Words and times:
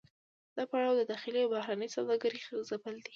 دا 0.55 0.63
پړاو 0.69 0.97
د 0.99 1.01
داخلي 1.11 1.39
او 1.43 1.49
بهرنۍ 1.55 1.89
سوداګرۍ 1.95 2.39
ځپل 2.69 2.95
دي 3.03 3.09